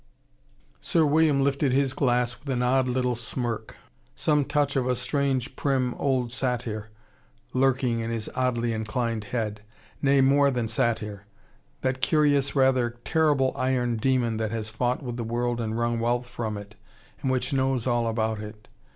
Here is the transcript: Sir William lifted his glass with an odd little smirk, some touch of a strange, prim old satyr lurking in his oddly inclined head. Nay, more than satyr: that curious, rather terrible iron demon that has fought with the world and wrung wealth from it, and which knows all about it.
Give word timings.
Sir 0.81 1.05
William 1.05 1.43
lifted 1.43 1.73
his 1.73 1.93
glass 1.93 2.39
with 2.39 2.49
an 2.49 2.63
odd 2.63 2.87
little 2.89 3.15
smirk, 3.15 3.75
some 4.15 4.43
touch 4.45 4.75
of 4.75 4.87
a 4.87 4.95
strange, 4.95 5.55
prim 5.55 5.93
old 5.93 6.31
satyr 6.31 6.89
lurking 7.53 7.99
in 7.99 8.09
his 8.09 8.27
oddly 8.35 8.73
inclined 8.73 9.25
head. 9.25 9.61
Nay, 10.01 10.19
more 10.21 10.49
than 10.49 10.67
satyr: 10.67 11.27
that 11.81 12.01
curious, 12.01 12.55
rather 12.55 12.97
terrible 13.05 13.53
iron 13.55 13.97
demon 13.97 14.37
that 14.37 14.49
has 14.49 14.69
fought 14.69 15.03
with 15.03 15.17
the 15.17 15.23
world 15.23 15.61
and 15.61 15.77
wrung 15.77 15.99
wealth 15.99 16.25
from 16.25 16.57
it, 16.57 16.73
and 17.21 17.29
which 17.29 17.53
knows 17.53 17.85
all 17.85 18.07
about 18.07 18.39
it. 18.39 18.67